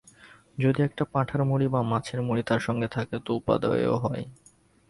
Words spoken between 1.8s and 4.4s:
মাছের মুড়ি তার সঙ্গে থাকে তো উপাদেয় হয়।